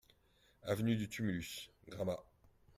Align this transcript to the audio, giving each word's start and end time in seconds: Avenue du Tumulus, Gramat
Avenue 0.63 0.95
du 0.95 1.07
Tumulus, 1.07 1.69
Gramat 1.87 2.23